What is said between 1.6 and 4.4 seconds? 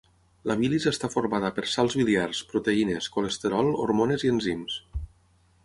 sals biliars, proteïnes, colesterol, hormones i